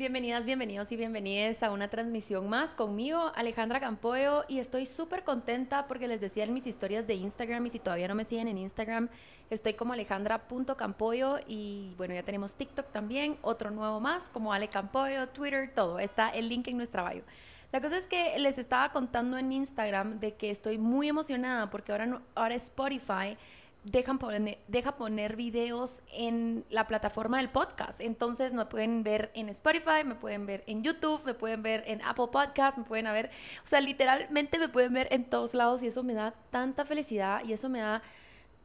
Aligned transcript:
Bienvenidas, 0.00 0.46
bienvenidos 0.46 0.90
y 0.92 0.96
bienvenidas 0.96 1.62
a 1.62 1.70
una 1.70 1.88
transmisión 1.88 2.48
más 2.48 2.70
conmigo, 2.70 3.32
Alejandra 3.34 3.80
Campoyo, 3.80 4.46
y 4.48 4.58
estoy 4.58 4.86
súper 4.86 5.24
contenta 5.24 5.86
porque 5.88 6.08
les 6.08 6.22
decía 6.22 6.44
en 6.44 6.54
mis 6.54 6.66
historias 6.66 7.06
de 7.06 7.16
Instagram 7.16 7.66
y 7.66 7.68
si 7.68 7.80
todavía 7.80 8.08
no 8.08 8.14
me 8.14 8.24
siguen 8.24 8.48
en 8.48 8.56
Instagram, 8.56 9.10
estoy 9.50 9.74
como 9.74 9.92
alejandra.campoyo 9.92 11.40
y 11.46 11.92
bueno, 11.98 12.14
ya 12.14 12.22
tenemos 12.22 12.54
TikTok 12.54 12.90
también, 12.92 13.36
otro 13.42 13.70
nuevo 13.70 14.00
más 14.00 14.22
como 14.30 14.54
Ale 14.54 14.68
Campoyo, 14.68 15.28
Twitter, 15.28 15.70
todo, 15.74 15.98
está 15.98 16.30
el 16.30 16.48
link 16.48 16.66
en 16.68 16.78
nuestra 16.78 17.06
bio. 17.10 17.22
La 17.70 17.82
cosa 17.82 17.98
es 17.98 18.06
que 18.06 18.38
les 18.38 18.56
estaba 18.56 18.92
contando 18.92 19.36
en 19.36 19.52
Instagram 19.52 20.18
de 20.18 20.32
que 20.32 20.50
estoy 20.50 20.78
muy 20.78 21.10
emocionada 21.10 21.68
porque 21.68 21.92
ahora, 21.92 22.22
ahora 22.34 22.54
Spotify 22.54 23.36
dejan 23.84 24.18
poner, 24.18 24.58
deja 24.68 24.96
poner 24.96 25.36
videos 25.36 26.02
en 26.12 26.64
la 26.68 26.86
plataforma 26.86 27.38
del 27.38 27.48
podcast. 27.48 28.00
Entonces 28.00 28.52
me 28.52 28.66
pueden 28.66 29.02
ver 29.02 29.30
en 29.34 29.48
Spotify, 29.48 30.04
me 30.04 30.14
pueden 30.14 30.46
ver 30.46 30.64
en 30.66 30.82
YouTube, 30.82 31.24
me 31.24 31.34
pueden 31.34 31.62
ver 31.62 31.84
en 31.86 32.02
Apple 32.02 32.28
Podcast, 32.30 32.76
me 32.76 32.84
pueden 32.84 33.06
ver, 33.06 33.30
o 33.64 33.66
sea, 33.66 33.80
literalmente 33.80 34.58
me 34.58 34.68
pueden 34.68 34.92
ver 34.92 35.08
en 35.10 35.24
todos 35.24 35.54
lados 35.54 35.82
y 35.82 35.86
eso 35.86 36.02
me 36.02 36.14
da 36.14 36.34
tanta 36.50 36.84
felicidad 36.84 37.42
y 37.44 37.52
eso 37.52 37.68
me 37.68 37.80
da, 37.80 38.02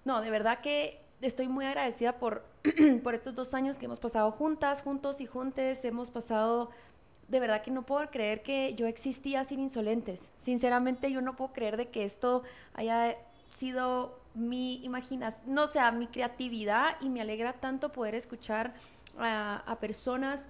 no, 0.04 0.22
de 0.22 0.30
verdad 0.30 0.60
que 0.60 1.02
estoy 1.22 1.48
muy 1.48 1.66
agradecida 1.66 2.20
por, 2.20 2.46
por 3.04 3.16
estos 3.16 3.36
dos 3.36 3.54
años 3.54 3.78
que 3.78 3.86
hemos 3.86 4.00
pasado 4.00 4.32
juntas, 4.32 4.82
juntos 4.82 5.22
y 5.22 5.26
juntes, 5.26 5.84
hemos 5.86 6.12
pasado... 6.12 6.72
De 7.28 7.40
verdad 7.40 7.64
que 7.64 7.72
no 7.72 7.88
puedo 7.88 8.08
creer 8.12 8.44
que 8.44 8.76
yo 8.76 8.86
existía 8.86 9.44
sin 9.46 9.60
insolentes. 9.60 10.32
Sinceramente 10.38 11.12
yo 11.12 11.22
no 11.22 11.36
puedo 11.36 11.54
creer 11.54 11.76
de 11.76 11.90
que 11.90 12.06
esto 12.06 12.44
haya 12.76 13.18
sido 13.50 14.20
mi 14.36 14.84
imaginación, 14.84 15.54
no 15.54 15.68
sea, 15.68 15.92
mi 15.92 16.08
creatividad 16.08 16.98
y 17.02 17.10
me 17.10 17.22
alegra 17.22 17.54
tanto 17.54 17.92
poder 17.92 18.16
escuchar 18.16 18.74
a 19.18 19.78
personas 19.80 20.46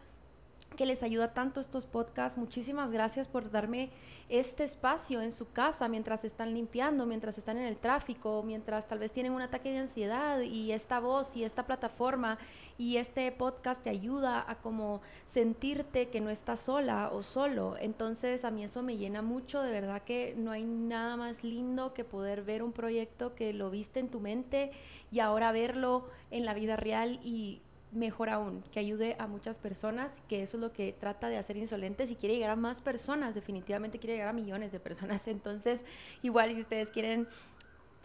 que 0.75 0.85
les 0.85 1.03
ayuda 1.03 1.33
tanto 1.33 1.59
estos 1.59 1.85
podcasts. 1.85 2.37
Muchísimas 2.37 2.91
gracias 2.91 3.27
por 3.27 3.51
darme 3.51 3.89
este 4.27 4.63
espacio 4.63 5.21
en 5.21 5.31
su 5.31 5.51
casa 5.51 5.87
mientras 5.87 6.23
están 6.23 6.53
limpiando, 6.53 7.05
mientras 7.05 7.37
están 7.37 7.57
en 7.57 7.65
el 7.65 7.77
tráfico, 7.77 8.41
mientras 8.43 8.87
tal 8.87 8.99
vez 8.99 9.11
tienen 9.11 9.33
un 9.33 9.41
ataque 9.41 9.71
de 9.71 9.79
ansiedad 9.79 10.41
y 10.41 10.71
esta 10.71 10.99
voz 10.99 11.35
y 11.35 11.43
esta 11.43 11.65
plataforma 11.65 12.37
y 12.77 12.97
este 12.97 13.31
podcast 13.31 13.83
te 13.83 13.89
ayuda 13.89 14.43
a 14.47 14.55
como 14.55 15.01
sentirte 15.25 16.09
que 16.09 16.21
no 16.21 16.29
estás 16.29 16.61
sola 16.61 17.09
o 17.11 17.23
solo. 17.23 17.77
Entonces 17.79 18.43
a 18.45 18.51
mí 18.51 18.63
eso 18.63 18.81
me 18.81 18.97
llena 18.97 19.21
mucho, 19.21 19.61
de 19.61 19.71
verdad 19.71 20.01
que 20.01 20.33
no 20.37 20.51
hay 20.51 20.65
nada 20.65 21.17
más 21.17 21.43
lindo 21.43 21.93
que 21.93 22.03
poder 22.03 22.43
ver 22.43 22.63
un 22.63 22.71
proyecto 22.71 23.35
que 23.35 23.53
lo 23.53 23.69
viste 23.69 23.99
en 23.99 24.09
tu 24.09 24.19
mente 24.19 24.71
y 25.11 25.19
ahora 25.19 25.51
verlo 25.51 26.09
en 26.31 26.45
la 26.45 26.53
vida 26.53 26.75
real 26.75 27.19
y 27.23 27.61
mejor 27.95 28.29
aún, 28.29 28.63
que 28.71 28.79
ayude 28.79 29.15
a 29.19 29.27
muchas 29.27 29.57
personas, 29.57 30.11
que 30.27 30.43
eso 30.43 30.57
es 30.57 30.61
lo 30.61 30.71
que 30.71 30.93
trata 30.93 31.29
de 31.29 31.37
hacer 31.37 31.57
Insolentes 31.57 32.11
y 32.11 32.15
quiere 32.15 32.35
llegar 32.35 32.51
a 32.51 32.55
más 32.55 32.81
personas, 32.81 33.35
definitivamente 33.35 33.99
quiere 33.99 34.13
llegar 34.13 34.29
a 34.29 34.33
millones 34.33 34.71
de 34.71 34.79
personas. 34.79 35.27
Entonces, 35.27 35.81
igual 36.21 36.53
si 36.53 36.61
ustedes 36.61 36.89
quieren 36.89 37.27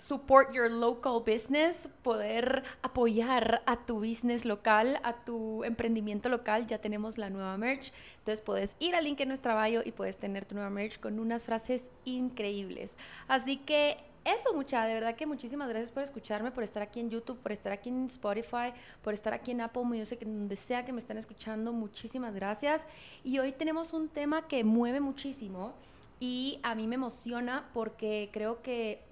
support 0.06 0.52
your 0.52 0.70
local 0.70 1.22
business, 1.24 1.88
poder 2.02 2.62
apoyar 2.83 3.62
a 3.66 3.84
tu 3.84 4.00
business 4.00 4.44
local, 4.44 4.98
a 5.02 5.24
tu 5.24 5.62
emprendimiento 5.64 6.28
local, 6.28 6.66
ya 6.66 6.78
tenemos 6.78 7.18
la 7.18 7.30
nueva 7.30 7.56
merch. 7.58 7.92
Entonces 8.18 8.41
puedes 8.41 8.77
ir 8.78 8.94
al 8.94 9.05
link 9.05 9.20
en 9.20 9.28
nuestra 9.28 9.62
bio 9.66 9.83
y 9.84 9.92
puedes 9.92 10.16
tener 10.16 10.44
tu 10.44 10.55
nueva 10.55 10.70
merch 10.70 10.98
con 11.00 11.18
unas 11.18 11.42
frases 11.42 11.91
increíbles. 12.05 12.92
Así 13.28 13.58
que 13.58 13.98
eso, 14.25 14.53
mucha, 14.55 14.85
de 14.85 14.95
verdad 14.95 15.17
que 15.17 15.25
muchísimas 15.25 15.69
gracias 15.69 15.91
por 15.93 16.03
escucharme, 16.03 16.51
por 16.51 16.63
estar 16.63 16.83
aquí 16.83 17.01
en 17.01 17.09
YouTube, 17.09 17.39
por 17.39 17.53
estar 17.53 17.73
aquí 17.73 17.89
en 17.89 18.05
Spotify, 18.07 18.73
por 19.03 19.15
estar 19.15 19.33
aquí 19.33 19.53
en 19.53 19.63
Apple 19.63 19.85
Music, 19.85 20.21
donde 20.21 20.57
sea 20.57 20.85
que 20.85 20.93
me 20.93 21.01
estén 21.01 21.17
escuchando, 21.17 21.73
muchísimas 21.73 22.35
gracias. 22.35 22.83
Y 23.25 23.39
hoy 23.39 23.53
tenemos 23.53 23.95
un 23.95 24.09
tema 24.09 24.47
que 24.47 24.63
mueve 24.63 25.01
muchísimo 25.01 25.73
y 26.19 26.61
a 26.63 26.75
mí 26.75 26.87
me 26.87 26.97
emociona 26.97 27.71
porque 27.73 28.29
creo 28.31 28.61
que, 28.61 29.03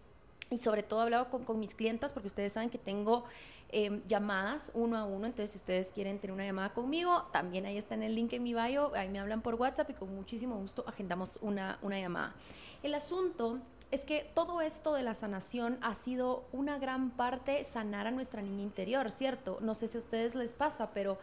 y 0.51 0.59
sobre 0.59 0.83
todo 0.83 1.01
he 1.01 1.03
hablado 1.05 1.31
con, 1.31 1.45
con 1.45 1.59
mis 1.59 1.75
clientas, 1.75 2.13
porque 2.13 2.29
ustedes 2.29 2.53
saben 2.53 2.69
que 2.69 2.79
tengo 2.79 3.25
em, 3.71 4.03
llamadas 4.03 4.71
uno 4.75 4.99
a 4.99 5.07
uno, 5.07 5.27
entonces 5.27 5.53
si 5.53 5.57
ustedes 5.57 5.91
quieren 5.91 6.19
tener 6.19 6.35
una 6.35 6.45
llamada 6.45 6.75
conmigo, 6.75 7.27
también 7.33 7.65
ahí 7.65 7.79
está 7.79 7.95
en 7.95 8.03
el 8.03 8.15
link 8.15 8.35
en 8.35 8.43
mi 8.43 8.53
bio, 8.53 8.95
ahí 8.95 9.09
me 9.09 9.21
hablan 9.21 9.41
por 9.41 9.55
WhatsApp 9.55 9.89
y 9.89 9.95
con 9.95 10.15
muchísimo 10.15 10.57
gusto 10.57 10.85
agendamos 10.87 11.39
una, 11.41 11.79
una 11.81 11.99
llamada. 11.99 12.35
El 12.83 12.95
asunto 12.95 13.59
es 13.91 14.03
que 14.03 14.31
todo 14.35 14.61
esto 14.61 14.95
de 14.95 15.03
la 15.03 15.15
sanación 15.15 15.79
ha 15.81 15.95
sido 15.95 16.45
una 16.53 16.79
gran 16.79 17.11
parte 17.11 17.65
sanar 17.65 18.07
a 18.07 18.11
nuestra 18.11 18.43
niña 18.43 18.63
interior, 18.63 19.11
¿cierto? 19.11 19.59
No 19.61 19.75
sé 19.75 19.89
si 19.89 19.97
a 19.97 20.01
ustedes 20.01 20.35
les 20.35 20.55
pasa, 20.55 20.91
pero 20.93 21.19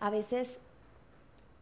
a 0.00 0.08
veces 0.08 0.58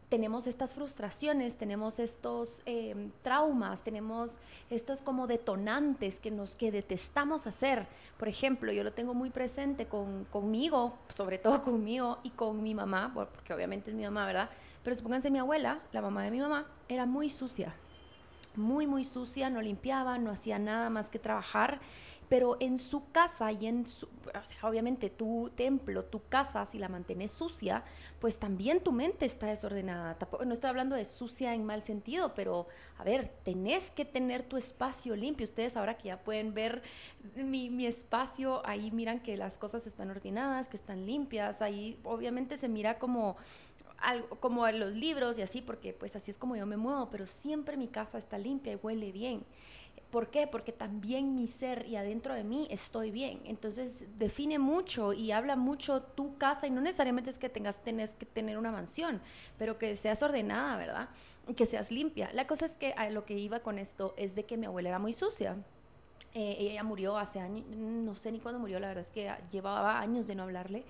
tenemos 0.09 0.47
estas 0.47 0.73
frustraciones, 0.73 1.57
tenemos 1.57 1.99
estos 1.99 2.61
em, 2.65 3.11
traumas, 3.21 3.81
tenemos 3.83 4.31
estos 4.69 5.01
como 5.01 5.27
detonantes 5.27 6.19
que 6.19 6.31
nos 6.31 6.55
que 6.55 6.71
detestamos 6.71 7.47
hacer. 7.47 7.87
Por 8.17 8.27
ejemplo, 8.27 8.71
yo 8.71 8.83
lo 8.83 8.93
tengo 8.93 9.13
muy 9.13 9.29
presente 9.31 9.87
con, 9.87 10.25
conmigo, 10.25 10.97
sobre 11.15 11.37
todo 11.37 11.61
conmigo 11.63 12.19
y 12.23 12.29
con 12.29 12.63
mi 12.63 12.73
mamá, 12.73 13.11
porque 13.13 13.53
obviamente 13.53 13.89
es 13.89 13.95
mi 13.95 14.03
mamá, 14.03 14.25
¿verdad? 14.25 14.49
Pero 14.83 14.95
supónganse 14.95 15.31
mi 15.31 15.39
abuela, 15.39 15.79
la 15.91 16.01
mamá 16.01 16.23
de 16.23 16.31
mi 16.31 16.39
mamá, 16.39 16.67
era 16.87 17.05
muy 17.05 17.29
sucia, 17.29 17.73
muy, 18.57 18.87
muy 18.87 19.05
sucia, 19.05 19.49
no 19.49 19.61
limpiaba, 19.61 20.17
no 20.17 20.31
hacía 20.31 20.59
nada 20.59 20.89
más 20.89 21.09
que 21.09 21.19
trabajar, 21.19 21.79
pero 22.29 22.57
en 22.59 22.79
su 22.79 23.11
casa 23.11 23.51
y 23.51 23.67
en 23.67 23.87
su, 23.87 24.07
obviamente 24.63 25.09
tu 25.09 25.51
templo, 25.55 26.03
tu 26.03 26.21
casa, 26.27 26.65
si 26.65 26.79
la 26.79 26.89
mantienes 26.89 27.31
sucia, 27.31 27.83
pues 28.19 28.39
también 28.39 28.81
tu 28.81 28.91
mente 28.91 29.25
está 29.25 29.47
desordenada. 29.47 30.17
no 30.45 30.53
estoy 30.53 30.69
hablando 30.69 30.95
de 30.95 31.05
sucia 31.05 31.53
en 31.53 31.65
mal 31.65 31.81
sentido, 31.81 32.33
pero 32.33 32.67
a 32.97 33.03
ver, 33.03 33.29
tenés 33.43 33.91
que 33.91 34.05
tener 34.05 34.43
tu 34.43 34.57
espacio 34.57 35.15
limpio. 35.15 35.45
Ustedes 35.45 35.77
ahora 35.77 35.97
que 35.97 36.07
ya 36.07 36.19
pueden 36.19 36.53
ver 36.53 36.81
mi, 37.35 37.69
mi 37.69 37.85
espacio, 37.85 38.65
ahí 38.65 38.91
miran 38.91 39.19
que 39.19 39.37
las 39.37 39.57
cosas 39.57 39.85
están 39.85 40.09
ordenadas, 40.09 40.67
que 40.67 40.77
están 40.77 41.05
limpias, 41.05 41.61
ahí 41.61 41.99
obviamente 42.03 42.57
se 42.57 42.67
mira 42.67 42.97
como 42.97 43.37
algo, 43.97 44.39
como 44.39 44.67
los 44.71 44.93
libros 44.93 45.37
y 45.37 45.41
así, 45.41 45.61
porque 45.61 45.93
pues 45.93 46.15
así 46.15 46.31
es 46.31 46.37
como 46.37 46.55
yo 46.55 46.65
me 46.65 46.77
muevo, 46.77 47.09
pero 47.09 47.27
siempre 47.27 47.77
mi 47.77 47.87
casa 47.87 48.17
está 48.17 48.37
limpia 48.37 48.73
y 48.73 48.75
huele 48.75 49.11
bien. 49.11 49.45
¿Por 50.15 50.29
qué? 50.29 50.47
Porque 50.47 50.71
también 50.71 51.35
mi 51.35 51.49
ser 51.49 51.85
y 51.89 51.97
adentro 51.97 52.33
de 52.33 52.45
mí 52.45 52.69
estoy 52.71 53.11
bien. 53.11 53.41
Entonces 53.43 54.05
define 54.17 54.59
mucho 54.59 55.11
y 55.11 55.33
habla 55.33 55.57
mucho 55.57 56.03
tu 56.03 56.37
casa 56.37 56.67
y 56.67 56.71
no 56.71 56.79
necesariamente 56.79 57.29
es 57.29 57.37
que 57.37 57.49
tengas 57.49 57.83
tenés 57.83 58.11
que 58.11 58.25
tener 58.25 58.57
una 58.57 58.71
mansión, 58.71 59.19
pero 59.57 59.77
que 59.77 59.97
seas 59.97 60.23
ordenada, 60.23 60.77
¿verdad? 60.77 61.09
Que 61.57 61.65
seas 61.65 61.91
limpia. 61.91 62.31
La 62.31 62.47
cosa 62.47 62.65
es 62.65 62.77
que 62.77 62.95
lo 63.11 63.25
que 63.25 63.37
iba 63.37 63.59
con 63.59 63.77
esto 63.77 64.13
es 64.15 64.35
de 64.35 64.45
que 64.45 64.55
mi 64.55 64.67
abuela 64.67 64.87
era 64.87 64.99
muy 64.99 65.11
sucia. 65.11 65.57
Eh, 66.33 66.55
ella 66.59 66.85
murió 66.85 67.17
hace 67.17 67.41
años, 67.41 67.67
no 67.75 68.15
sé 68.15 68.31
ni 68.31 68.39
cuándo 68.39 68.57
murió, 68.57 68.79
la 68.79 68.87
verdad 68.87 69.03
es 69.03 69.11
que 69.11 69.29
llevaba 69.51 69.99
años 69.99 70.27
de 70.27 70.35
no 70.35 70.43
hablarle 70.43 70.85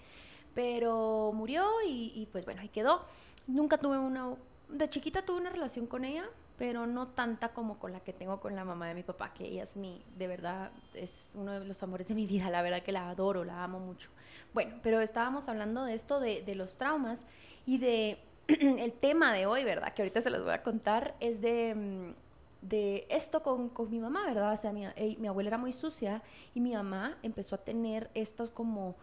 pero 0.54 1.32
murió 1.34 1.66
y, 1.84 2.28
pues 2.32 2.46
bueno, 2.46 2.62
ahí 2.62 2.70
quedó. 2.70 3.06
Nunca 3.48 3.80
tuve 3.80 3.98
una, 3.98 4.36
de 4.70 4.88
chiquita 4.88 5.24
tuve 5.24 5.42
una 5.42 5.50
relación 5.50 5.88
con 5.88 6.06
ella, 6.06 6.26
pero 6.58 6.88
no 6.88 7.08
tanta 7.08 7.50
como 7.50 7.80
con 7.80 7.92
la 7.92 8.00
que 8.00 8.14
tengo 8.14 8.40
con 8.40 8.56
la 8.56 8.64
mamá 8.64 8.88
de 8.88 8.94
mi 8.94 9.04
papá, 9.04 9.34
que 9.34 9.46
ella 9.46 9.64
es 9.64 9.76
mi, 9.76 10.04
de 10.18 10.28
verdad, 10.28 10.72
es 10.94 11.30
uno 11.34 11.60
de 11.60 11.66
los 11.66 11.82
amores 11.84 12.08
de 12.08 12.16
mi 12.16 12.26
vida, 12.26 12.50
la 12.50 12.62
verdad 12.62 12.82
que 12.82 12.92
la 12.92 13.10
adoro, 13.10 13.44
la 13.44 13.64
amo 13.64 13.80
mucho. 13.80 14.10
Bueno, 14.54 14.76
pero 14.82 15.02
estábamos 15.02 15.50
hablando 15.50 15.84
de 15.84 15.94
esto, 15.94 16.20
de, 16.20 16.42
de 16.44 16.56
los 16.56 16.78
traumas 16.78 17.26
y 17.66 17.78
de 17.78 18.18
el 18.48 18.94
tema 18.94 19.34
de 19.34 19.46
hoy, 19.46 19.64
¿verdad? 19.64 19.94
Que 19.94 20.02
ahorita 20.02 20.22
se 20.22 20.30
los 20.30 20.44
voy 20.44 20.54
a 20.54 20.64
contar, 20.64 21.16
es 21.20 21.42
de, 21.42 21.74
mm, 21.76 22.68
de 22.68 23.06
esto 23.10 23.44
con, 23.44 23.70
con 23.70 23.90
mi 23.90 24.00
mamá, 24.00 24.26
¿verdad? 24.26 24.54
O 24.54 24.58
sea, 24.58 24.72
mi, 24.72 24.86
mi 25.18 25.28
abuela 25.28 25.50
era 25.50 25.58
muy 25.58 25.74
sucia 25.74 26.22
y 26.54 26.62
mi 26.62 26.74
mamá 26.74 27.18
empezó 27.24 27.56
a 27.56 27.60
tener 27.60 28.10
estos 28.14 28.50
como 28.50 28.96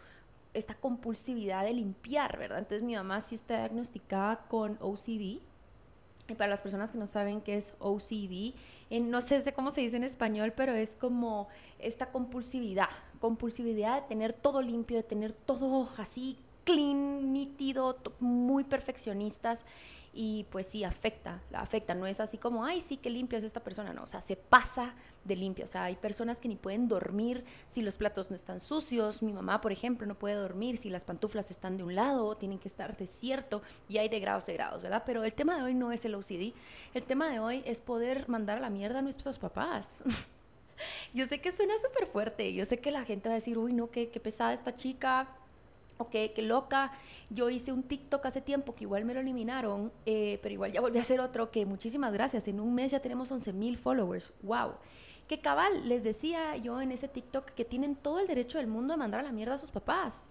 esta 0.55 0.75
compulsividad 0.75 1.65
de 1.65 1.73
limpiar, 1.73 2.39
¿verdad? 2.39 2.59
Entonces 2.59 2.83
mi 2.83 2.95
mamá 2.95 3.21
sí 3.21 3.37
está 3.37 3.59
diagnosticada 3.59 4.45
con 4.49 4.79
OCD. 4.81 5.41
Y 6.33 6.35
para 6.35 6.51
las 6.51 6.61
personas 6.61 6.91
que 6.91 6.99
no 6.99 7.07
saben 7.07 7.41
qué 7.41 7.57
es 7.57 7.73
OCD, 7.79 8.55
no 8.91 9.21
sé 9.21 9.53
cómo 9.55 9.71
se 9.71 9.83
dice 9.83 9.97
en 9.97 10.05
español, 10.05 10.53
pero 10.57 10.75
es 10.75 10.97
como 10.97 11.49
esta 11.79 12.07
compulsividad, 12.07 12.89
compulsividad 13.21 14.03
de 14.03 14.09
tener 14.09 14.33
todo 14.33 14.63
limpio, 14.63 14.97
de 14.97 15.03
tener 15.03 15.33
todo 15.33 15.89
así 15.99 16.39
clean, 16.65 17.33
nítido, 17.33 17.99
muy 18.21 18.65
perfeccionistas 18.65 19.65
y 20.15 20.45
pues 20.51 20.67
sí, 20.67 20.85
afecta, 20.85 21.41
la 21.51 21.61
afecta, 21.61 21.95
no 21.95 22.07
es 22.07 22.21
así 22.21 22.37
como, 22.37 22.67
ay, 22.67 22.83
sí, 22.83 22.99
que 22.99 23.09
limpia 23.09 23.39
es 23.39 23.45
esta 23.45 23.61
persona, 23.61 23.95
no, 23.95 24.03
o 24.03 24.07
sea, 24.07 24.21
se 24.21 24.37
pasa 24.37 24.95
de 25.25 25.37
limpia, 25.37 25.65
o 25.65 25.69
sea, 25.69 25.85
hay 25.85 25.97
personas 25.97 26.39
que 26.39 26.49
ni 26.49 26.57
pueden 26.57 26.87
dormir 26.87 27.45
si 27.69 27.81
los 27.81 27.97
platos 27.97 28.29
no 28.29 28.37
están 28.37 28.61
sucios, 28.61 29.23
mi 29.23 29.33
mamá, 29.33 29.63
por 29.63 29.73
ejemplo, 29.73 30.07
no 30.07 30.15
puede 30.15 30.35
dormir 30.35 30.77
si 30.77 30.91
las 30.91 31.05
pantuflas 31.05 31.51
están 31.51 31.79
de 31.79 31.85
un 31.85 31.95
lado, 31.95 32.37
tienen 32.37 32.59
que 32.59 32.69
estar 32.69 32.97
desierto 32.97 33.63
y 33.89 33.99
hay 33.99 34.11
de 34.11 34.21
grados 34.21 34.45
de 34.45 34.53
grados, 34.53 34.83
¿verdad? 34.83 35.03
Pero 35.07 35.25
el 35.25 35.33
tema 35.33 35.57
de 35.57 35.63
hoy 35.63 35.75
no 35.75 35.93
es 35.93 36.05
el 36.05 36.15
OCD, 36.15 36.53
el 36.93 37.05
tema 37.05 37.31
de 37.31 37.39
hoy 37.39 37.63
es 37.65 37.81
poder 37.81 38.29
mandar 38.29 38.59
a 38.59 38.61
la 38.61 38.71
mierda 38.71 38.99
a 38.99 39.03
nuestros 39.03 39.39
papás. 39.39 39.89
yo 41.15 41.27
sé 41.27 41.41
que 41.41 41.53
suena 41.53 41.75
súper 41.79 42.07
fuerte, 42.07 42.53
yo 42.53 42.67
sé 42.67 42.81
que 42.81 42.91
la 42.91 43.05
gente 43.07 43.31
va 43.31 43.35
a 43.35 43.39
decir, 43.39 43.57
uy, 43.57 43.73
no, 43.73 43.91
qué, 43.91 44.11
qué 44.11 44.21
pesada 44.21 44.53
esta 44.53 44.77
chica, 44.77 45.29
qué 46.11 46.33
loca. 46.43 46.93
Yo 47.31 47.51
hice 47.51 47.73
un 47.73 47.83
TikTok 47.83 48.27
hace 48.27 48.41
tiempo 48.41 48.75
que 48.75 48.85
igual 48.85 49.05
me 49.05 49.15
lo 49.15 49.21
eliminaron, 49.21 49.93
eh, 50.07 50.39
pero 50.43 50.53
igual 50.53 50.73
ya 50.73 50.81
volví 50.81 50.99
a 50.99 51.03
hacer 51.03 51.21
otro 51.21 51.51
que 51.51 51.65
muchísimas 51.67 52.13
gracias. 52.13 52.47
En 52.49 52.61
un 52.61 52.75
mes 52.75 52.93
ya 52.93 53.01
tenemos 53.01 53.31
11 53.31 53.53
mil 53.53 53.79
followers. 53.79 54.33
¡Wow! 54.43 54.75
Que 55.29 55.41
cabal, 55.41 55.89
les 55.89 56.03
decía 56.05 56.57
yo 56.57 56.81
en 56.81 56.93
ese 56.93 57.09
TikTok 57.09 57.47
que 57.53 57.65
tienen 57.65 57.97
todo 57.97 58.19
el 58.19 58.27
derecho 58.27 58.59
del 58.59 58.67
mundo 58.67 58.95
de 58.95 58.99
mandar 58.99 59.21
a 59.21 59.23
la 59.23 59.33
mierda 59.33 59.55
a 59.55 59.59
sus 59.59 59.71
papás 59.71 60.27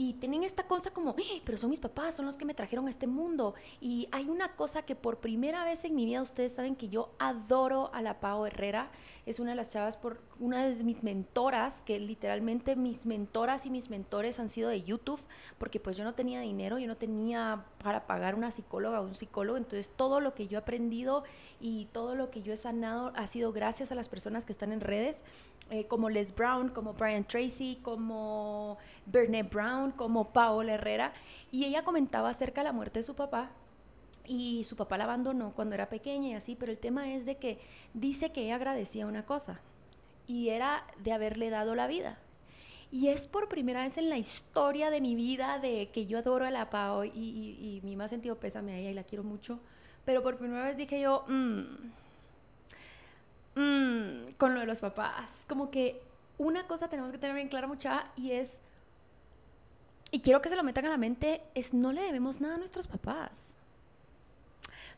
y 0.00 0.14
tienen 0.14 0.44
esta 0.44 0.62
cosa 0.62 0.90
como, 0.92 1.10
¡Ah! 1.10 1.40
pero 1.44 1.58
son 1.58 1.68
mis 1.68 1.78
papás, 1.78 2.14
son 2.14 2.24
los 2.24 2.38
que 2.38 2.46
me 2.46 2.54
trajeron 2.54 2.86
a 2.86 2.90
este 2.90 3.06
mundo. 3.06 3.54
Y 3.82 4.08
hay 4.12 4.30
una 4.30 4.56
cosa 4.56 4.80
que 4.80 4.96
por 4.96 5.18
primera 5.18 5.62
vez 5.62 5.84
en 5.84 5.94
mi 5.94 6.06
vida 6.06 6.22
ustedes 6.22 6.54
saben 6.54 6.74
que 6.74 6.88
yo 6.88 7.10
adoro 7.18 7.90
a 7.92 8.00
la 8.00 8.18
Pau 8.18 8.46
Herrera. 8.46 8.90
Es 9.26 9.40
una 9.40 9.50
de 9.50 9.56
las 9.56 9.68
chavas, 9.68 9.98
por 9.98 10.22
una 10.38 10.64
de 10.64 10.82
mis 10.84 11.02
mentoras, 11.02 11.82
que 11.82 12.00
literalmente 12.00 12.76
mis 12.76 13.04
mentoras 13.04 13.66
y 13.66 13.70
mis 13.70 13.90
mentores 13.90 14.40
han 14.40 14.48
sido 14.48 14.70
de 14.70 14.82
YouTube, 14.82 15.20
porque 15.58 15.80
pues 15.80 15.98
yo 15.98 16.04
no 16.04 16.14
tenía 16.14 16.40
dinero, 16.40 16.78
yo 16.78 16.86
no 16.86 16.96
tenía 16.96 17.66
para 17.84 18.06
pagar 18.06 18.34
una 18.34 18.50
psicóloga 18.50 19.02
o 19.02 19.04
un 19.04 19.14
psicólogo. 19.14 19.58
Entonces 19.58 19.90
todo 19.94 20.20
lo 20.20 20.32
que 20.32 20.48
yo 20.48 20.56
he 20.56 20.62
aprendido 20.62 21.24
y 21.60 21.88
todo 21.92 22.14
lo 22.14 22.30
que 22.30 22.40
yo 22.40 22.54
he 22.54 22.56
sanado 22.56 23.12
ha 23.16 23.26
sido 23.26 23.52
gracias 23.52 23.92
a 23.92 23.94
las 23.94 24.08
personas 24.08 24.46
que 24.46 24.52
están 24.52 24.72
en 24.72 24.80
redes, 24.80 25.20
eh, 25.70 25.86
como 25.86 26.10
Les 26.10 26.34
Brown, 26.34 26.68
como 26.68 26.92
Brian 26.92 27.24
Tracy, 27.24 27.78
como 27.82 28.78
Bernie 29.06 29.42
Brown, 29.42 29.92
como 29.92 30.32
Paola 30.32 30.74
Herrera. 30.74 31.12
Y 31.50 31.64
ella 31.64 31.84
comentaba 31.84 32.30
acerca 32.30 32.60
de 32.60 32.66
la 32.66 32.72
muerte 32.72 33.00
de 33.00 33.02
su 33.04 33.14
papá 33.14 33.50
y 34.26 34.64
su 34.64 34.76
papá 34.76 34.98
la 34.98 35.04
abandonó 35.04 35.52
cuando 35.52 35.74
era 35.74 35.88
pequeña 35.88 36.28
y 36.28 36.34
así, 36.34 36.54
pero 36.54 36.70
el 36.70 36.78
tema 36.78 37.12
es 37.14 37.26
de 37.26 37.36
que 37.36 37.58
dice 37.94 38.30
que 38.32 38.44
ella 38.44 38.56
agradecía 38.56 39.06
una 39.06 39.24
cosa 39.24 39.60
y 40.26 40.50
era 40.50 40.84
de 41.02 41.12
haberle 41.12 41.50
dado 41.50 41.74
la 41.74 41.86
vida. 41.86 42.18
Y 42.92 43.08
es 43.08 43.28
por 43.28 43.48
primera 43.48 43.82
vez 43.82 43.98
en 43.98 44.10
la 44.10 44.18
historia 44.18 44.90
de 44.90 45.00
mi 45.00 45.14
vida 45.14 45.58
de 45.60 45.90
que 45.92 46.06
yo 46.06 46.18
adoro 46.18 46.44
a 46.44 46.50
la 46.50 46.70
Pao 46.70 47.04
y, 47.04 47.10
y 47.10 47.80
mi 47.84 47.96
más 47.96 48.10
sentido 48.10 48.36
pésame 48.40 48.72
a 48.72 48.78
ella 48.78 48.90
y 48.90 48.94
la 48.94 49.04
quiero 49.04 49.22
mucho 49.22 49.60
pero 50.04 50.22
por 50.22 50.36
primera 50.38 50.64
vez 50.64 50.76
dije 50.76 51.00
yo, 51.00 51.24
mmm, 51.28 51.62
mmm, 53.54 54.32
con 54.38 54.54
lo 54.54 54.60
de 54.60 54.66
los 54.66 54.78
papás, 54.80 55.44
como 55.48 55.70
que 55.70 56.02
una 56.38 56.66
cosa 56.66 56.88
tenemos 56.88 57.12
que 57.12 57.18
tener 57.18 57.36
bien 57.36 57.48
clara 57.48 57.66
mucha 57.66 58.06
y 58.16 58.32
es, 58.32 58.58
y 60.10 60.20
quiero 60.20 60.40
que 60.40 60.48
se 60.48 60.56
lo 60.56 60.62
metan 60.62 60.86
a 60.86 60.90
la 60.90 60.96
mente, 60.96 61.42
es 61.54 61.74
no 61.74 61.92
le 61.92 62.02
debemos 62.02 62.40
nada 62.40 62.54
a 62.54 62.58
nuestros 62.58 62.86
papás. 62.86 63.54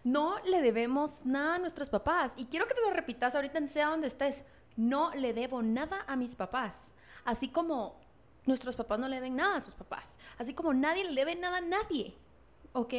No 0.04 0.40
le 0.40 0.60
debemos 0.62 1.24
nada 1.24 1.56
a 1.56 1.58
nuestros 1.58 1.88
papás. 1.88 2.32
Y 2.36 2.46
quiero 2.46 2.66
que 2.66 2.74
te 2.74 2.80
lo 2.80 2.90
repitas 2.90 3.34
ahorita, 3.34 3.66
sea 3.68 3.88
donde 3.88 4.08
estés. 4.08 4.42
No 4.76 5.14
le 5.14 5.32
debo 5.32 5.62
nada 5.62 6.04
a 6.06 6.16
mis 6.16 6.34
papás. 6.34 6.74
Así 7.24 7.48
como 7.48 7.94
nuestros 8.46 8.74
papás 8.74 8.98
no 8.98 9.08
le 9.08 9.16
deben 9.16 9.36
nada 9.36 9.56
a 9.56 9.60
sus 9.60 9.74
papás. 9.74 10.16
Así 10.38 10.54
como 10.54 10.74
nadie 10.74 11.04
le 11.04 11.14
debe 11.14 11.36
nada 11.36 11.58
a 11.58 11.60
nadie. 11.60 12.14
¿Ok? 12.72 12.94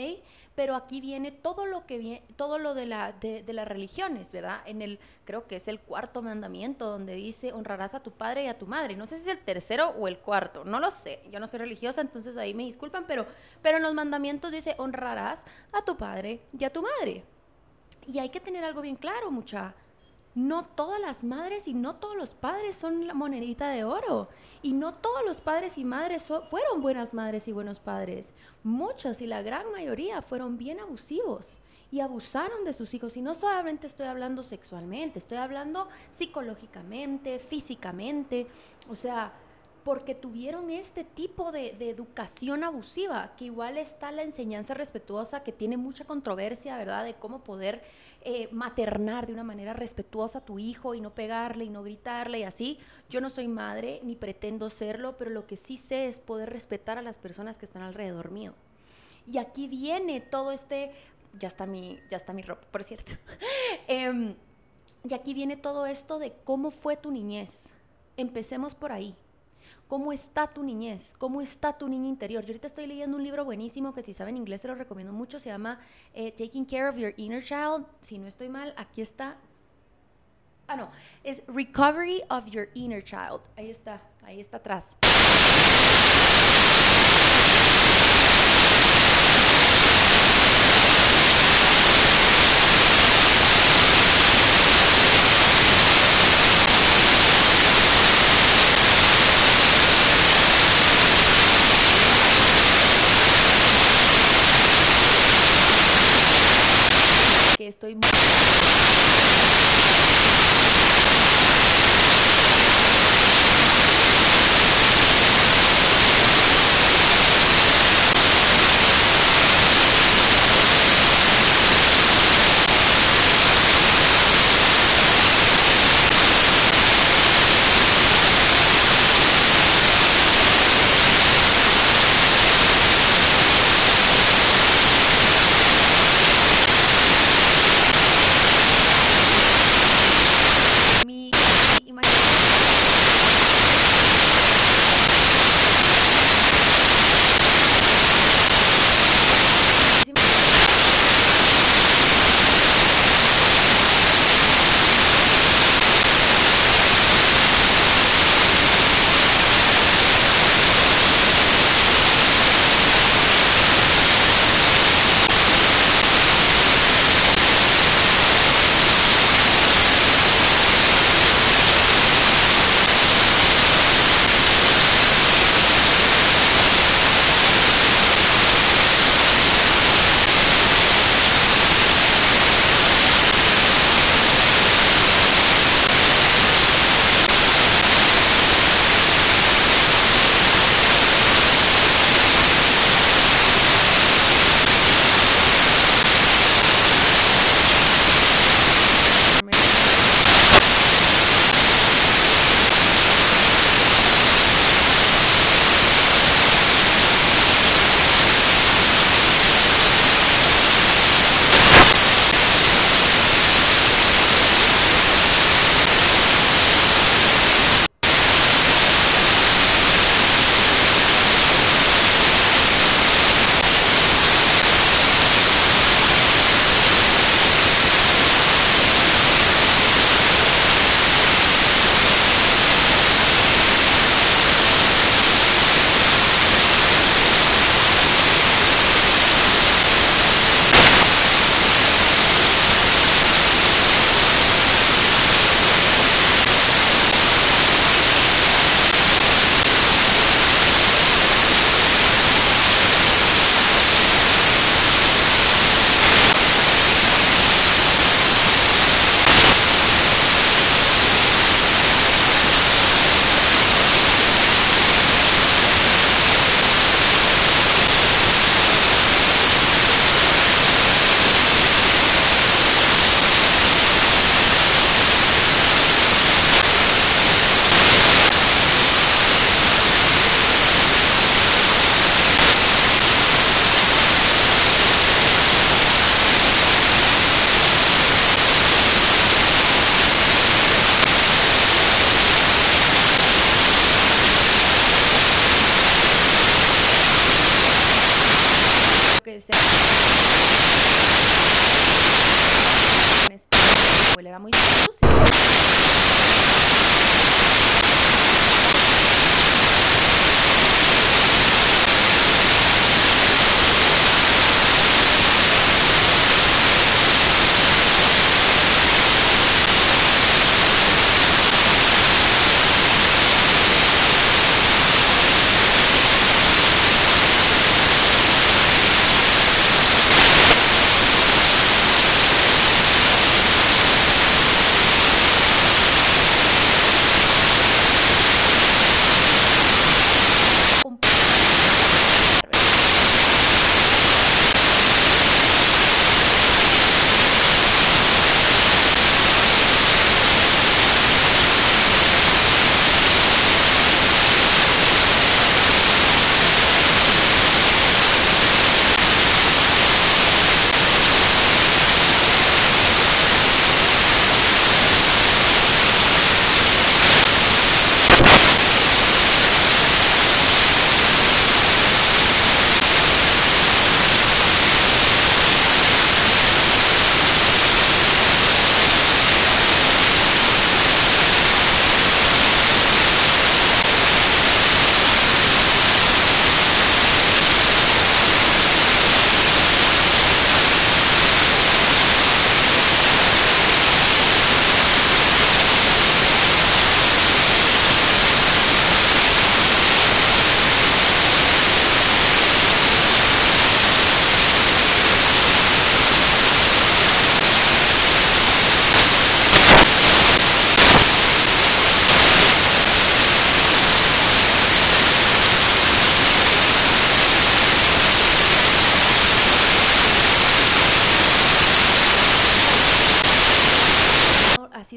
Pero 0.55 0.75
aquí 0.75 1.01
viene 1.01 1.31
todo 1.31 1.65
lo 1.65 1.87
que 1.87 1.97
viene, 1.97 2.23
todo 2.35 2.59
lo 2.59 2.75
de, 2.75 2.85
la, 2.85 3.11
de, 3.13 3.43
las 3.47 3.67
religiones, 3.67 4.31
¿verdad? 4.31 4.61
En 4.65 4.81
el, 4.83 4.99
creo 5.25 5.47
que 5.47 5.55
es 5.55 5.67
el 5.67 5.79
cuarto 5.79 6.21
mandamiento 6.21 6.89
donde 6.89 7.15
dice 7.15 7.53
honrarás 7.53 7.95
a 7.95 8.01
tu 8.01 8.11
padre 8.11 8.43
y 8.43 8.47
a 8.47 8.57
tu 8.57 8.67
madre. 8.67 8.95
No 8.95 9.07
sé 9.07 9.17
si 9.17 9.29
es 9.29 9.35
el 9.35 9.43
tercero 9.43 9.89
o 9.97 10.07
el 10.07 10.19
cuarto, 10.19 10.63
no 10.63 10.79
lo 10.79 10.91
sé. 10.91 11.21
Yo 11.31 11.39
no 11.39 11.47
soy 11.47 11.59
religiosa, 11.59 12.01
entonces 12.01 12.37
ahí 12.37 12.53
me 12.53 12.65
disculpan, 12.65 13.05
pero, 13.07 13.25
pero 13.61 13.77
en 13.77 13.83
los 13.83 13.95
mandamientos 13.95 14.51
dice 14.51 14.75
honrarás 14.77 15.43
a 15.71 15.81
tu 15.81 15.97
padre 15.97 16.39
y 16.57 16.63
a 16.63 16.69
tu 16.71 16.83
madre. 16.83 17.23
Y 18.05 18.19
hay 18.19 18.29
que 18.29 18.39
tener 18.39 18.63
algo 18.63 18.81
bien 18.81 18.95
claro, 18.95 19.31
mucha 19.31 19.73
no 20.35 20.63
todas 20.63 20.99
las 20.99 21.23
madres 21.23 21.67
y 21.67 21.73
no 21.73 21.95
todos 21.95 22.15
los 22.15 22.31
padres 22.31 22.75
son 22.75 23.07
la 23.07 23.13
monedita 23.13 23.69
de 23.69 23.83
oro. 23.83 24.29
Y 24.61 24.73
no 24.73 24.93
todos 24.93 25.23
los 25.25 25.41
padres 25.41 25.77
y 25.77 25.83
madres 25.83 26.23
fueron 26.23 26.81
buenas 26.81 27.13
madres 27.13 27.47
y 27.47 27.51
buenos 27.51 27.79
padres. 27.79 28.31
Muchos 28.63 29.21
y 29.21 29.27
la 29.27 29.41
gran 29.41 29.71
mayoría 29.71 30.21
fueron 30.21 30.57
bien 30.57 30.79
abusivos 30.79 31.59
y 31.91 31.99
abusaron 31.99 32.63
de 32.63 32.73
sus 32.73 32.93
hijos. 32.95 33.15
Y 33.17 33.21
no 33.21 33.35
solamente 33.35 33.85
estoy 33.85 34.07
hablando 34.07 34.41
sexualmente, 34.41 35.19
estoy 35.19 35.37
hablando 35.37 35.87
psicológicamente, 36.11 37.37
físicamente. 37.37 38.47
O 38.89 38.95
sea, 38.95 39.33
porque 39.83 40.15
tuvieron 40.15 40.71
este 40.71 41.03
tipo 41.03 41.51
de, 41.51 41.75
de, 41.77 41.89
educación 41.89 42.63
abusiva, 42.63 43.33
que 43.37 43.45
igual 43.45 43.77
está 43.77 44.11
la 44.11 44.23
enseñanza 44.23 44.73
respetuosa, 44.73 45.43
que 45.43 45.51
tiene 45.51 45.77
mucha 45.77 46.05
controversia, 46.05 46.77
¿verdad? 46.77 47.03
De 47.03 47.13
cómo 47.13 47.43
poder 47.43 47.83
eh, 48.25 48.47
maternar 48.51 49.27
de 49.27 49.33
una 49.33 49.43
manera 49.43 49.73
respetuosa 49.73 50.39
a 50.39 50.45
tu 50.45 50.57
hijo 50.57 50.95
y 50.95 51.01
no 51.01 51.13
pegarle 51.13 51.65
y 51.65 51.69
no 51.69 51.83
gritarle 51.83 52.39
y 52.39 52.43
así. 52.43 52.79
Yo 53.09 53.19
no 53.21 53.29
soy 53.29 53.47
madre 53.47 53.99
ni 54.03 54.15
pretendo 54.15 54.69
serlo, 54.69 55.17
pero 55.17 55.29
lo 55.29 55.45
que 55.45 55.57
sí 55.57 55.77
sé 55.77 56.07
es 56.07 56.19
poder 56.19 56.49
respetar 56.49 56.97
a 56.97 57.01
las 57.01 57.17
personas 57.17 57.57
que 57.57 57.65
están 57.65 57.81
alrededor 57.81 58.31
mío. 58.31 58.53
Y 59.27 59.37
aquí 59.37 59.67
viene 59.67 60.21
todo 60.21 60.51
este, 60.51 60.91
ya 61.37 61.47
está 61.47 61.65
mi, 61.65 61.99
ya 62.09 62.17
está 62.17 62.33
mi 62.33 62.41
ropa, 62.43 62.65
por 62.71 62.83
cierto. 62.83 63.11
Em, 63.87 64.35
y 65.03 65.13
aquí 65.13 65.33
viene 65.33 65.57
todo 65.57 65.85
esto 65.85 66.17
de 66.17 66.33
cómo 66.45 66.71
fue 66.71 66.95
tu 66.95 67.11
niñez. 67.11 67.71
Empecemos 68.15 68.73
por 68.73 68.91
ahí. 68.91 69.15
¿Cómo 69.93 70.11
está 70.11 70.47
tu 70.47 70.63
niñez? 70.63 71.13
¿Cómo 71.19 71.39
está 71.39 71.77
tu 71.77 71.87
niña 71.87 72.09
interior? 72.09 72.41
Yo 72.41 72.47
ahorita 72.47 72.65
estoy 72.65 72.87
leyendo 72.87 73.15
un 73.15 73.23
libro 73.23 73.45
buenísimo 73.45 73.93
que 73.93 74.01
si 74.01 74.11
saben 74.15 74.37
inglés 74.37 74.61
se 74.61 74.67
lo 74.67 74.73
recomiendo 74.73 75.13
mucho. 75.13 75.39
Se 75.39 75.49
llama 75.49 75.79
eh, 76.15 76.31
Taking 76.31 76.65
Care 76.65 76.89
of 76.89 76.97
Your 76.97 77.13
Inner 77.15 77.43
Child. 77.43 77.85
Si 78.01 78.17
no 78.17 78.25
estoy 78.25 78.49
mal, 78.49 78.73
aquí 78.75 79.03
está. 79.03 79.37
Ah, 80.65 80.75
no. 80.75 80.89
Es 81.23 81.43
Recovery 81.45 82.23
of 82.31 82.47
Your 82.47 82.69
Inner 82.73 83.03
Child. 83.03 83.41
Ahí 83.55 83.69
está. 83.69 84.01
Ahí 84.23 84.39
está 84.39 84.57
atrás. 84.57 84.97
Estoy 107.67 107.97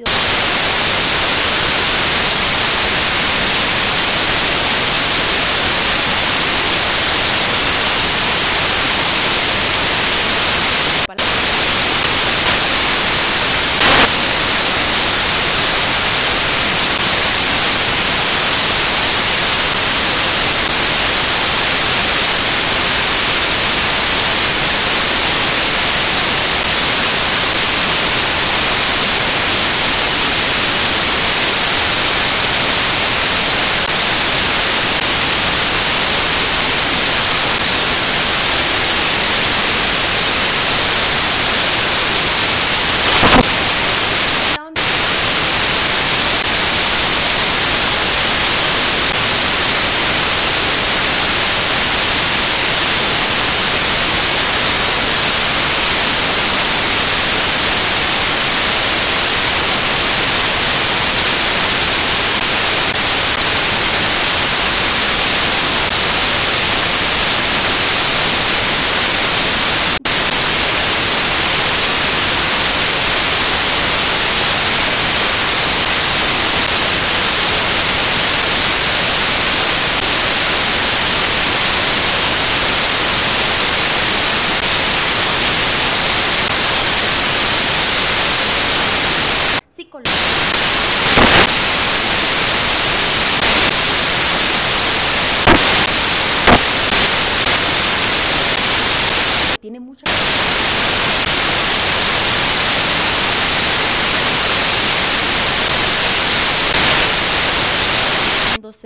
sido... 0.04 0.25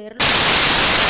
serlo. 0.00 1.09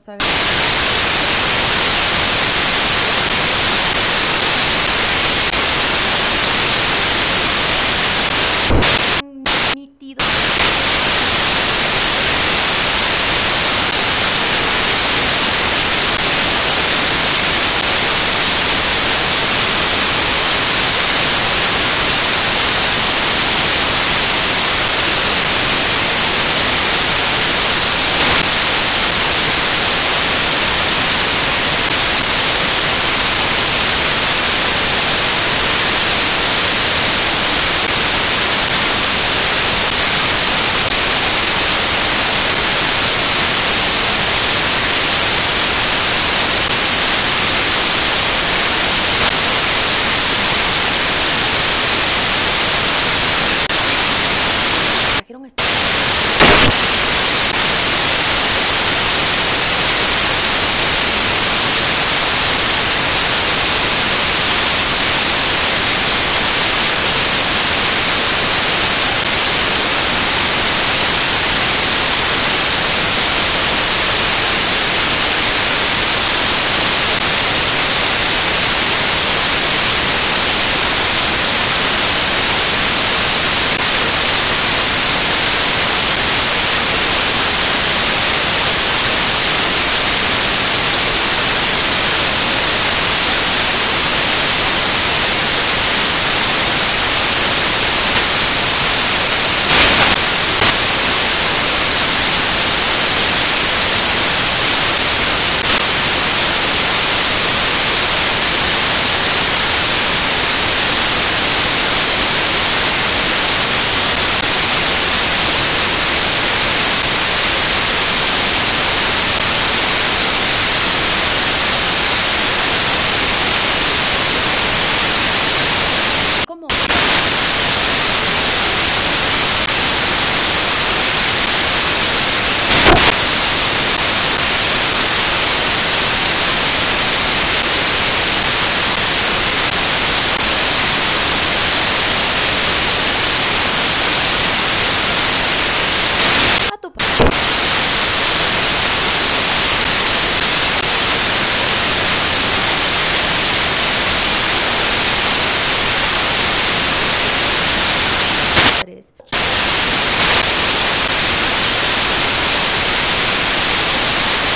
savais. 0.00 0.59